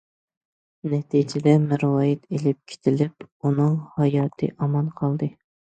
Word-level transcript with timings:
نەتىجىدە 0.93 1.53
مەرۋايىت 1.67 2.25
ئېلىپ 2.33 2.59
كېتىلىپ، 2.75 3.29
ئۇنىڭ 3.31 3.81
ھاياتى 4.01 4.55
ئامان 4.59 4.95
قالدى. 5.03 5.35